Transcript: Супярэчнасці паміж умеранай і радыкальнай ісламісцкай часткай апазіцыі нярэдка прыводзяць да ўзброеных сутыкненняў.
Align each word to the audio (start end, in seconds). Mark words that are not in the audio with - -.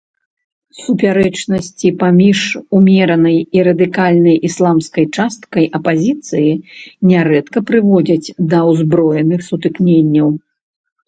Супярэчнасці 0.83 1.87
паміж 2.03 2.39
умеранай 2.77 3.37
і 3.57 3.65
радыкальнай 3.67 4.37
ісламісцкай 4.49 5.05
часткай 5.15 5.69
апазіцыі 5.81 6.49
нярэдка 7.11 7.65
прыводзяць 7.71 8.27
да 8.55 8.59
ўзброеных 8.71 9.47
сутыкненняў. 9.53 10.29